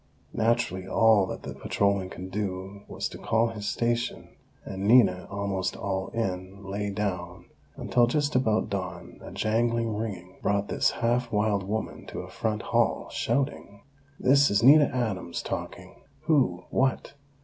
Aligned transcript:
Naturally, 0.33 0.87
all 0.87 1.27
that 1.27 1.43
that 1.43 1.59
patrolman 1.59 2.09
could 2.09 2.31
do 2.31 2.81
was 2.87 3.07
to 3.09 3.19
call 3.19 3.49
his 3.49 3.67
station; 3.69 4.29
and 4.65 4.87
Nina, 4.87 5.27
almost 5.29 5.75
all 5.75 6.07
in, 6.07 6.63
lay 6.65 6.89
down, 6.89 7.45
until, 7.77 8.07
just 8.07 8.35
about 8.35 8.67
dawn 8.67 9.19
a 9.23 9.29
jangling 9.31 9.95
ringing 9.95 10.37
brought 10.41 10.69
this 10.69 10.89
half 10.89 11.31
wild 11.31 11.61
woman 11.61 12.07
to 12.07 12.21
a 12.21 12.29
front 12.31 12.63
hall, 12.63 13.09
shouting: 13.11 13.81
"This 14.19 14.49
is 14.49 14.63
Nina 14.63 14.85
Adams 14.85 15.43
talking! 15.43 16.01
Who? 16.21 16.63
_What? 16.73 17.13